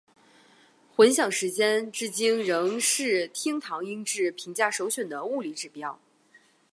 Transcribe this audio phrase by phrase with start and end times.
[0.95, 5.99] 混响时间至今仍是厅堂音质评价首选的物理指标。